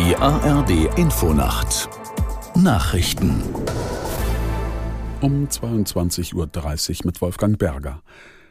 [0.00, 1.90] Die ARD Infonacht
[2.56, 3.42] Nachrichten
[5.20, 6.48] um 22.30 Uhr
[7.04, 8.00] mit Wolfgang Berger.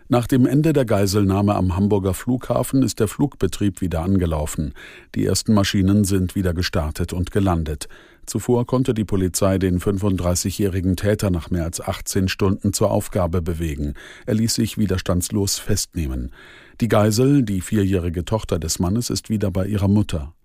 [0.09, 4.75] Nach dem Ende der Geiselnahme am Hamburger Flughafen ist der Flugbetrieb wieder angelaufen.
[5.15, 7.87] Die ersten Maschinen sind wieder gestartet und gelandet.
[8.27, 13.95] Zuvor konnte die Polizei den 35-jährigen Täter nach mehr als 18 Stunden zur Aufgabe bewegen.
[14.27, 16.31] Er ließ sich widerstandslos festnehmen.
[16.79, 20.35] Die Geisel, die vierjährige Tochter des Mannes, ist wieder bei ihrer Mutter.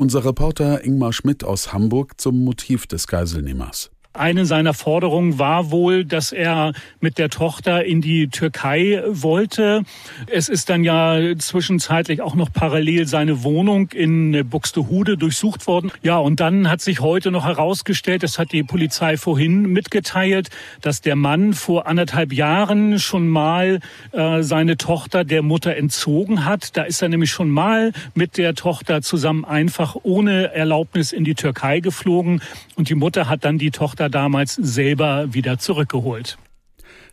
[0.00, 3.90] Unser Reporter Ingmar Schmidt aus Hamburg zum Motiv des Geiselnehmers.
[4.14, 9.82] Eine seiner Forderungen war wohl, dass er mit der Tochter in die Türkei wollte.
[10.26, 15.92] Es ist dann ja zwischenzeitlich auch noch parallel seine Wohnung in Buxtehude durchsucht worden.
[16.02, 20.48] Ja, und dann hat sich heute noch herausgestellt, das hat die Polizei vorhin mitgeteilt,
[20.80, 23.80] dass der Mann vor anderthalb Jahren schon mal
[24.12, 26.76] äh, seine Tochter der Mutter entzogen hat.
[26.78, 31.34] Da ist er nämlich schon mal mit der Tochter zusammen einfach ohne Erlaubnis in die
[31.34, 32.40] Türkei geflogen
[32.74, 36.38] und die Mutter hat dann die Tochter damals selber wieder zurückgeholt.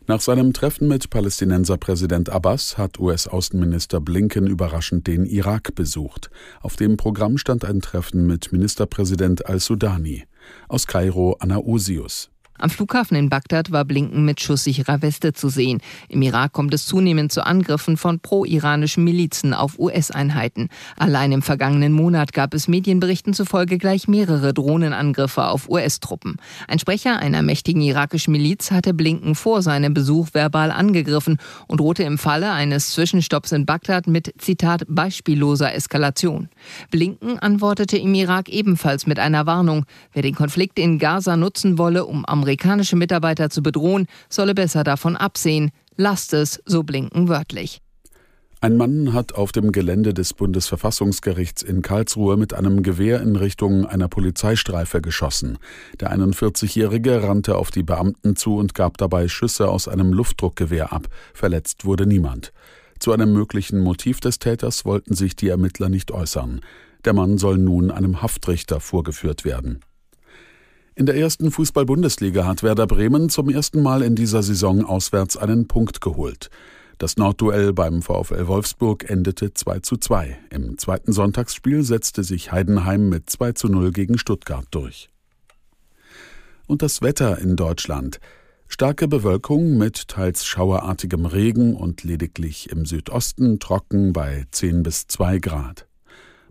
[0.08, 6.30] Nach seinem Treffen mit Palästinenserpräsident Abbas hat US-Außenminister Blinken überraschend den Irak besucht.
[6.60, 10.22] Auf dem Programm stand ein Treffen mit Ministerpräsident al-Sudani.
[10.68, 12.30] Aus Kairo Anna Osius.
[12.58, 15.80] Am Flughafen in Bagdad war Blinken mit schusssicherer Weste zu sehen.
[16.08, 20.68] Im Irak kommt es zunehmend zu Angriffen von pro-iranischen Milizen auf US-Einheiten.
[20.96, 26.36] Allein im vergangenen Monat gab es Medienberichten zufolge gleich mehrere Drohnenangriffe auf US-Truppen.
[26.66, 32.04] Ein Sprecher einer mächtigen irakischen Miliz hatte Blinken vor seinem Besuch verbal angegriffen und drohte
[32.04, 36.48] im Falle eines Zwischenstopps in Bagdad mit, Zitat, beispielloser Eskalation.
[36.90, 39.84] Blinken antwortete im Irak ebenfalls mit einer Warnung.
[40.12, 44.84] Wer den Konflikt in Gaza nutzen wolle, um am amerikanische Mitarbeiter zu bedrohen, solle besser
[44.84, 45.72] davon absehen.
[45.96, 47.80] Lasst es, so blinken wörtlich.
[48.60, 53.84] Ein Mann hat auf dem Gelände des Bundesverfassungsgerichts in Karlsruhe mit einem Gewehr in Richtung
[53.84, 55.58] einer Polizeistreife geschossen.
[56.00, 61.08] Der 41-Jährige rannte auf die Beamten zu und gab dabei Schüsse aus einem Luftdruckgewehr ab.
[61.34, 62.52] Verletzt wurde niemand.
[62.98, 66.60] Zu einem möglichen Motiv des Täters wollten sich die Ermittler nicht äußern.
[67.04, 69.80] Der Mann soll nun einem Haftrichter vorgeführt werden.
[70.98, 75.68] In der ersten Fußball-Bundesliga hat Werder Bremen zum ersten Mal in dieser Saison auswärts einen
[75.68, 76.48] Punkt geholt.
[76.96, 80.38] Das Nordduell beim VfL Wolfsburg endete 2 zu 2.
[80.48, 85.10] Im zweiten Sonntagsspiel setzte sich Heidenheim mit 2 zu 0 gegen Stuttgart durch.
[86.66, 88.18] Und das Wetter in Deutschland.
[88.66, 95.40] Starke Bewölkung mit teils schauerartigem Regen und lediglich im Südosten trocken bei 10 bis 2
[95.40, 95.85] Grad.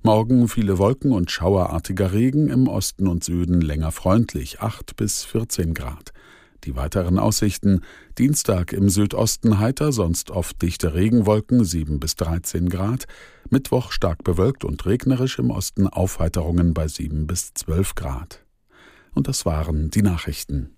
[0.06, 5.74] Morgen viele Wolken und schauerartiger Regen, im Osten und Süden länger freundlich, 8 bis 14
[5.74, 6.14] Grad.
[6.64, 7.82] Die weiteren Aussichten
[8.20, 13.06] Dienstag im Südosten heiter, sonst oft dichte Regenwolken 7 bis 13 Grad,
[13.50, 18.46] Mittwoch stark bewölkt und regnerisch im Osten Aufheiterungen bei 7 bis 12 Grad.
[19.16, 20.75] Und das waren die Nachrichten.